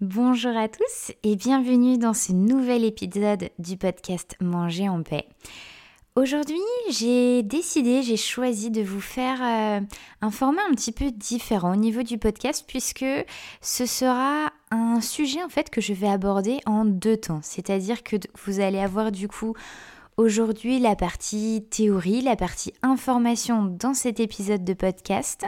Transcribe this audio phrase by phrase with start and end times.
[0.00, 5.28] Bonjour à tous et bienvenue dans ce nouvel épisode du podcast Manger en paix.
[6.16, 6.56] Aujourd'hui,
[6.88, 9.80] j'ai décidé, j'ai choisi de vous faire euh,
[10.22, 13.04] un format un petit peu différent au niveau du podcast puisque
[13.60, 17.40] ce sera un sujet en fait que je vais aborder en deux temps.
[17.42, 19.52] C'est-à-dire que vous allez avoir du coup
[20.20, 25.46] aujourd'hui la partie théorie, la partie information dans cet épisode de podcast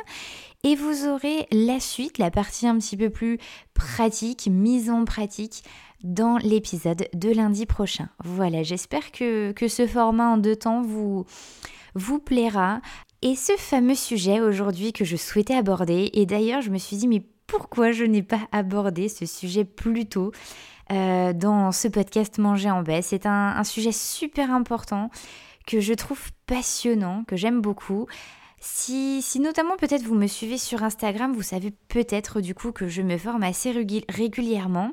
[0.65, 3.39] et vous aurez la suite, la partie un petit peu plus
[3.75, 5.63] pratique, mise en pratique
[6.03, 8.09] dans l'épisode de lundi prochain.
[8.25, 11.27] Voilà, j'espère que, que ce format en deux temps vous,
[11.95, 12.81] vous plaira.
[13.21, 17.09] Et ce fameux sujet aujourd'hui que je souhaitais aborder, et d'ailleurs je me suis dit
[17.09, 20.33] mais pourquoi je n'ai pas abordé ce sujet plus tôt
[20.91, 25.11] euh, dans ce podcast Manger en baie C'est un, sujet super important
[25.67, 28.07] que je trouve passionnant, que j'aime beaucoup.
[28.61, 33.03] Si, notamment peut-être vous me suivez sur Instagram, vous savez peut-être du coup que je
[33.03, 33.73] me forme assez
[34.09, 34.93] régulièrement.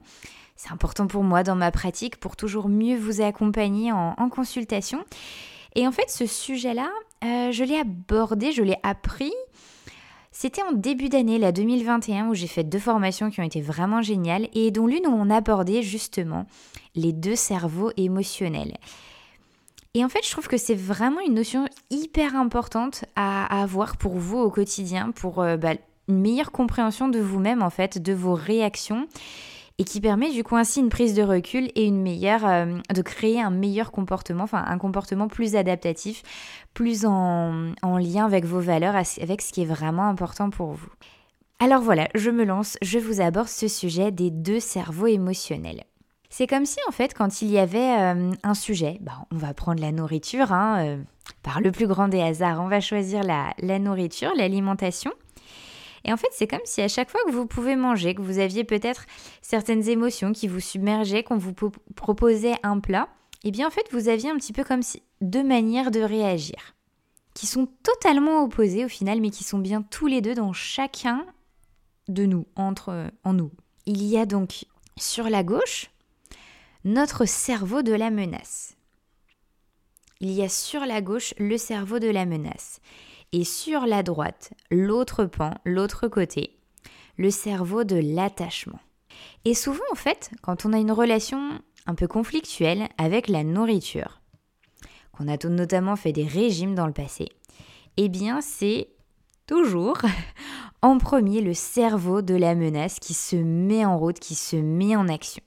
[0.56, 5.04] C'est important pour moi dans ma pratique pour toujours mieux vous accompagner en, consultation.
[5.76, 6.90] Et en fait, ce sujet-là,
[7.24, 9.32] euh, je l'ai abordé, je l'ai appris.
[10.32, 14.02] C'était en début d'année, la 2021, où j'ai fait deux formations qui ont été vraiment
[14.02, 16.46] géniales et dont l'une où on abordait justement
[16.96, 18.78] les deux cerveaux émotionnels.
[19.96, 24.14] Et en fait, je trouve que c'est vraiment une notion hyper importante à, avoir pour
[24.18, 25.74] vous au quotidien, pour euh, bah,
[26.08, 29.08] une meilleure compréhension de vous-même, en fait, de vos réactions,
[29.80, 33.02] et qui permet du coup ainsi une prise de recul et une meilleure, euh, de
[33.02, 36.22] créer un meilleur comportement, enfin un comportement plus adaptatif,
[36.74, 40.90] plus en, en lien avec vos valeurs, avec ce qui est vraiment important pour vous.
[41.60, 45.86] Alors voilà, je me lance, je vous aborde ce sujet des deux cerveaux émotionnels.
[46.30, 49.54] C'est comme si en fait quand il y avait euh, un sujet, bah, on va
[49.54, 50.98] prendre la nourriture, hein, euh,
[51.42, 55.12] par le plus grand des hasards, on va choisir la nourriture, l'alimentation.
[56.06, 58.40] Et en fait, c'est comme si à chaque fois que vous pouvez manger, que vous
[58.40, 59.06] aviez peut-être
[59.42, 61.54] certaines émotions qui vous submergeaient, qu'on vous
[61.96, 63.10] proposait un plat,
[63.44, 64.82] eh bien en fait, vous aviez un petit peu comme
[65.22, 66.76] deux manières de réagir,
[67.34, 71.26] qui sont totalement opposées au final, mais qui sont bien tous les deux dans chacun
[72.08, 73.52] de nous, entre en nous.
[73.86, 74.66] Il y a donc
[74.98, 75.90] sur la gauche
[76.86, 78.76] notre cerveau de la menace.
[80.22, 82.80] Il y a sur la gauche le cerveau de la menace
[83.32, 86.58] et sur la droite, l'autre pan, l'autre côté,
[87.18, 88.80] le cerveau de l'attachement.
[89.46, 94.22] Et souvent, en fait, quand on a une relation un peu conflictuelle avec la nourriture,
[95.12, 97.30] qu'on a notamment fait des régimes dans le passé,
[97.98, 98.90] eh bien, c'est
[99.48, 99.98] toujours
[100.82, 104.96] en premier le cerveau de la menace qui se met en route, qui se met
[104.96, 105.44] en action.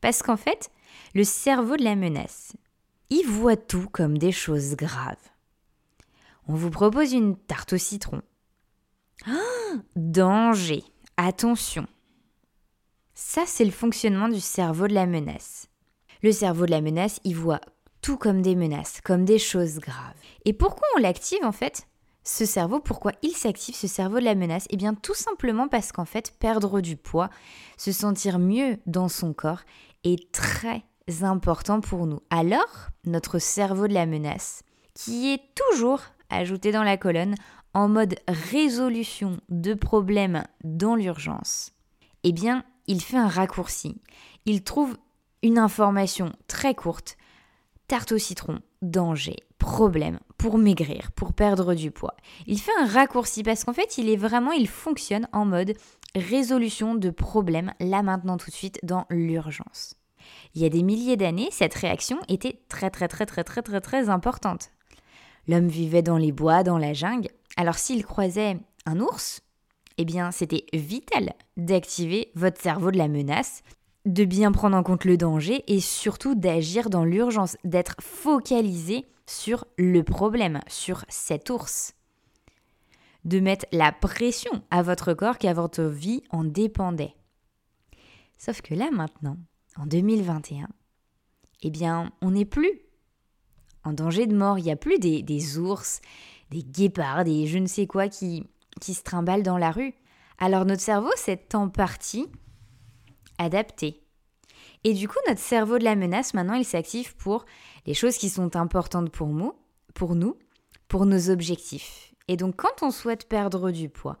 [0.00, 0.70] Parce qu'en fait,
[1.14, 2.54] le cerveau de la menace,
[3.10, 5.31] il voit tout comme des choses graves.
[6.48, 8.22] On vous propose une tarte au citron.
[9.26, 10.82] Ah, danger,
[11.16, 11.86] attention.
[13.14, 15.68] Ça, c'est le fonctionnement du cerveau de la menace.
[16.22, 17.60] Le cerveau de la menace, il voit
[18.00, 20.16] tout comme des menaces, comme des choses graves.
[20.44, 21.86] Et pourquoi on l'active en fait
[22.24, 24.66] ce cerveau, pourquoi il s'active, ce cerveau de la menace?
[24.70, 27.30] Eh bien tout simplement parce qu'en fait, perdre du poids,
[27.76, 29.62] se sentir mieux dans son corps
[30.04, 30.84] est très
[31.22, 32.20] important pour nous.
[32.30, 34.62] Alors, notre cerveau de la menace,
[34.94, 36.00] qui est toujours
[36.36, 37.34] ajouté dans la colonne
[37.74, 41.72] en mode résolution de problèmes dans l'urgence,
[42.24, 44.00] eh bien, il fait un raccourci.
[44.44, 44.96] Il trouve
[45.42, 47.16] une information très courte,
[47.88, 52.16] tarte au citron, danger, problème, pour maigrir, pour perdre du poids.
[52.46, 55.74] Il fait un raccourci parce qu'en fait, il est vraiment, il fonctionne en mode
[56.14, 59.94] résolution de problèmes là maintenant tout de suite dans l'urgence.
[60.54, 63.80] Il y a des milliers d'années, cette réaction était très très très très très très
[63.80, 64.70] très importante.
[65.48, 69.42] L'homme vivait dans les bois, dans la jungle, alors s'il croisait un ours,
[69.98, 73.62] eh bien c'était vital d'activer votre cerveau de la menace,
[74.06, 79.64] de bien prendre en compte le danger et surtout d'agir dans l'urgence, d'être focalisé sur
[79.76, 81.94] le problème, sur cet ours
[83.24, 87.14] de mettre la pression à votre corps car votre vie en dépendait.
[88.38, 89.36] Sauf que là maintenant,
[89.76, 90.68] en 2021,
[91.62, 92.80] eh bien, on n'est plus
[93.84, 94.58] en danger de mort.
[94.58, 96.00] Il n'y a plus des, ours,
[96.50, 98.44] des guépards, des je ne sais quoi qui,
[98.80, 99.94] qui se trimballent dans la rue.
[100.38, 102.26] Alors notre cerveau s'est en partie
[103.38, 104.02] adapté.
[104.84, 107.44] Et du coup, notre cerveau de la menace, maintenant, il s'active pour
[107.86, 109.52] les choses qui sont importantes pour nous,
[109.94, 110.36] pour nous,
[110.88, 112.14] pour nos objectifs.
[112.28, 114.18] Et donc, quand on souhaite perdre du poids,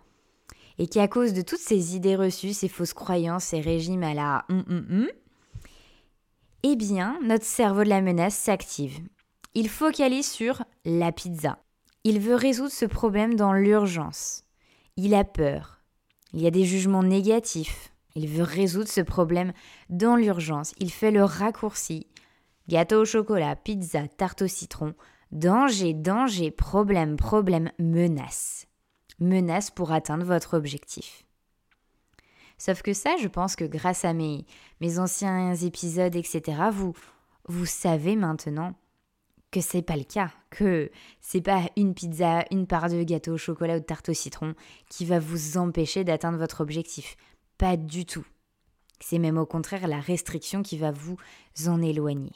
[0.78, 4.44] et qu'à cause de toutes ces idées reçues, ces fausses croyances, ces régimes à la
[4.48, 5.08] hum, hum, hum,
[6.62, 9.00] eh bien, notre cerveau de la menace s'active.
[9.54, 11.58] Il focalise sur la pizza.
[12.04, 14.44] Il veut résoudre ce problème dans l'urgence.
[14.96, 15.82] Il a peur.
[16.32, 17.92] Il y a des jugements négatifs.
[18.14, 19.52] Il veut résoudre ce problème
[19.90, 20.72] dans l'urgence.
[20.78, 22.06] Il fait le raccourci.
[22.68, 24.94] Gâteau au chocolat, pizza, tarte au citron.
[25.32, 28.66] Danger, danger, problème, problème, menace.
[29.18, 31.24] Menace pour atteindre votre objectif.
[32.56, 34.46] Sauf que ça, je pense que grâce à mes,
[34.80, 36.94] mes anciens épisodes, etc., vous,
[37.48, 38.74] vous savez maintenant
[39.52, 40.90] que c'est pas le cas, que
[41.20, 44.54] c'est pas une pizza, une part de gâteau au chocolat ou de tarte au citron
[44.88, 47.16] qui va vous empêcher d'atteindre votre objectif.
[47.58, 48.26] Pas du tout.
[48.98, 51.16] C'est même au contraire la restriction qui va vous
[51.66, 52.32] en éloigner.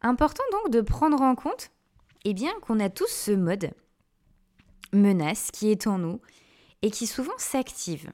[0.00, 1.70] Important donc de prendre en compte
[2.24, 3.70] eh bien qu'on a tous ce mode
[4.92, 6.20] menace qui est en nous
[6.82, 8.12] et qui souvent s'active.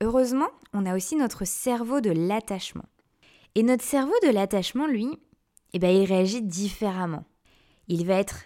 [0.00, 2.86] Heureusement, on a aussi notre cerveau de l'attachement.
[3.54, 5.18] Et notre cerveau de l'attachement, lui,
[5.72, 7.24] eh ben, il réagit différemment.
[7.88, 8.44] Il va être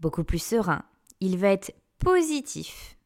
[0.00, 0.82] beaucoup plus serein,
[1.20, 2.96] il va être positif,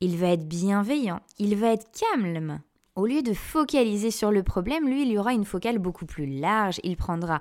[0.00, 2.60] il va être bienveillant, il va être calme.
[2.96, 6.80] Au lieu de focaliser sur le problème, lui, il aura une focale beaucoup plus large,
[6.84, 7.40] il prendra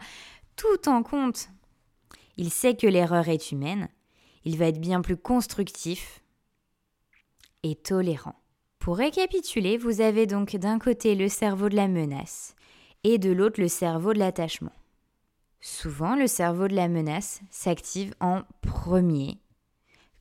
[0.55, 1.49] tout en compte.
[2.37, 3.89] Il sait que l'erreur est humaine,
[4.45, 6.21] il va être bien plus constructif
[7.63, 8.35] et tolérant.
[8.79, 12.55] Pour récapituler, vous avez donc d'un côté le cerveau de la menace
[13.03, 14.73] et de l'autre le cerveau de l'attachement.
[15.61, 19.39] Souvent, le cerveau de la menace s'active en premier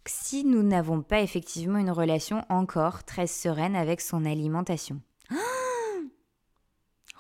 [0.09, 5.01] si nous n'avons pas effectivement une relation encore très sereine avec son alimentation.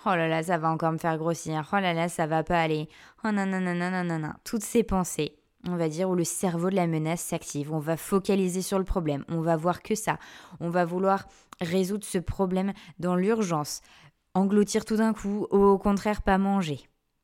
[0.06, 1.68] Oh là là, ça va encore me faire grossir.
[1.72, 2.88] Oh là là, ça va pas aller.
[3.24, 4.32] Oh non, non, non, non, non, non.
[4.44, 7.74] Toutes ces pensées, on va dire, où le cerveau de la menace s'active.
[7.74, 9.24] On va focaliser sur le problème.
[9.28, 10.16] On va voir que ça.
[10.60, 11.26] On va vouloir
[11.60, 13.82] résoudre ce problème dans l'urgence.
[14.38, 16.78] Engloutir tout d'un coup, ou au contraire pas manger.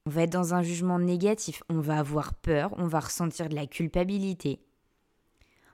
[0.05, 1.63] On va être dans un jugement négatif.
[1.69, 2.75] On va avoir peur.
[2.77, 4.59] On va ressentir de la culpabilité.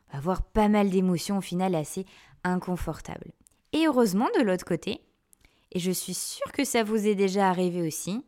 [0.08, 2.04] On va avoir pas mal d'émotions au final assez
[2.44, 3.32] inconfortables.
[3.72, 5.00] Et heureusement, de l'autre côté,
[5.72, 8.22] et je suis sûre que ça vous est déjà arrivé aussi,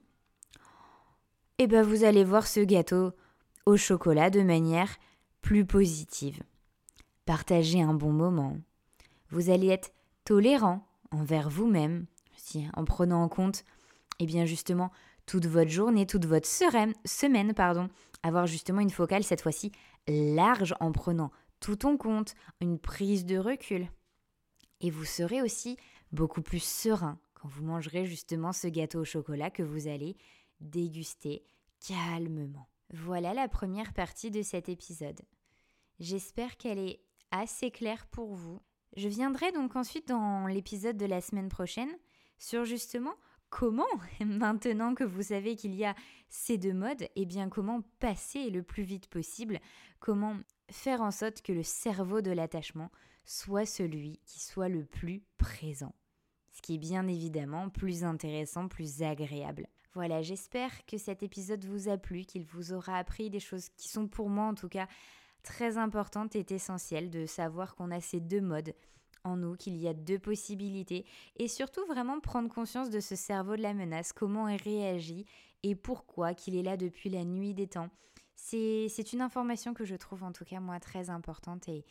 [1.59, 3.13] eh ben vous allez voir ce gâteau
[3.67, 4.97] au chocolat de manière
[5.43, 6.43] plus positive.
[7.27, 8.57] Partagez un bon moment.
[9.29, 9.93] Vous allez être
[10.25, 12.07] tolérant envers vous-même,
[12.75, 13.65] en prenant en compte,
[14.19, 14.91] eh bien justement,
[15.27, 17.89] toute votre journée, toute votre semaine, pardon,
[18.23, 19.73] avoir justement une focale cette fois-ci
[20.09, 21.31] large en prenant
[21.61, 23.89] tout en compte, une prise de recul.
[24.81, 25.77] Et vous serez aussi
[26.11, 30.17] beaucoup plus serein quand vous mangerez justement ce gâteau au chocolat que vous allez
[30.61, 31.45] déguster
[31.87, 32.69] calmement.
[32.93, 35.21] Voilà la première partie de cet épisode.
[36.01, 37.01] J'espère qu'elle est
[37.31, 38.61] assez claire pour vous.
[38.97, 41.97] Je viendrai donc ensuite dans l'épisode de la semaine prochaine
[42.43, 43.15] sur justement
[43.51, 43.87] comment,
[44.21, 45.95] maintenant que vous savez qu'il y a
[46.29, 49.61] ces deux modes, et eh bien comment passer le plus vite possible,
[50.01, 50.37] comment
[50.69, 52.91] faire en sorte que le cerveau de l'attachement
[53.25, 55.95] soit celui qui soit le plus présent.
[56.51, 59.69] Ce qui est bien évidemment plus intéressant, plus agréable.
[59.95, 63.89] Voilà, j'espère que cet épisode vous a plu, qu'il vous aura appris des choses qui
[63.89, 64.89] sont pour moi en tout cas
[65.45, 68.75] très importantes et essentielles de savoir qu'on a ces deux modes
[69.25, 71.05] en nous, qu'il y a deux possibilités
[71.37, 75.27] et surtout vraiment prendre conscience de ce cerveau de la menace, comment il réagit
[75.63, 77.91] et pourquoi qu'il est là depuis la nuit des temps.
[78.35, 81.85] C'est une information que je trouve en tout cas moi très importante et,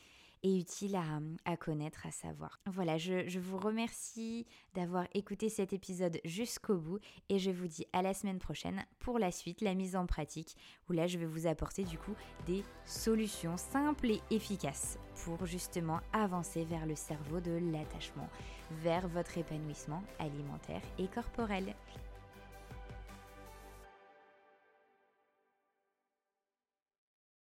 [0.44, 0.98] et utile
[1.46, 2.60] à, connaître, à savoir.
[2.66, 7.86] Voilà, je, je vous remercie d'avoir écouté cet épisode jusqu'au bout et je vous dis
[7.94, 10.56] à la semaine prochaine pour la suite, la mise en pratique,
[10.90, 16.00] où là je vais vous apporter du coup des solutions simples et efficaces pour justement
[16.14, 18.30] avancer vers le cerveau de l'attachement,
[18.84, 21.76] vers votre épanouissement alimentaire et corporel.